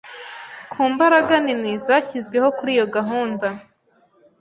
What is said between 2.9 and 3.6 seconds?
gahunda